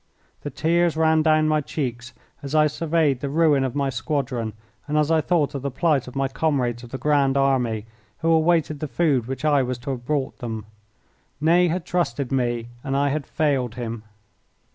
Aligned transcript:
The 0.41 0.49
tears 0.49 0.97
ran 0.97 1.21
down 1.21 1.47
my 1.47 1.61
cheeks 1.61 2.11
as 2.41 2.55
I 2.55 2.65
surveyed 2.65 3.19
the 3.19 3.29
ruin 3.29 3.63
of 3.63 3.75
my 3.75 3.91
squadron, 3.91 4.53
and 4.87 4.97
as 4.97 5.11
I 5.11 5.21
thought 5.21 5.53
of 5.53 5.61
the 5.61 5.69
plight 5.69 6.07
of 6.07 6.15
my 6.15 6.27
comrades 6.27 6.81
of 6.81 6.89
the 6.89 6.97
Grand 6.97 7.37
Army 7.37 7.85
who 8.21 8.29
awaited 8.31 8.79
the 8.79 8.87
food 8.87 9.27
which 9.27 9.45
I 9.45 9.61
was 9.61 9.77
to 9.77 9.91
have 9.91 10.03
brought 10.03 10.39
them. 10.39 10.65
Ney 11.39 11.67
had 11.67 11.85
trusted 11.85 12.31
me 12.31 12.69
and 12.83 12.97
I 12.97 13.09
had 13.09 13.27
failed 13.27 13.75
him. 13.75 14.01